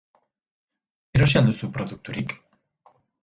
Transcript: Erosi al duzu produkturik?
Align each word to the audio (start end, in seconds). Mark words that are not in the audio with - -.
Erosi 1.19 1.37
al 1.41 1.45
duzu 1.51 1.69
produkturik? 1.77 2.35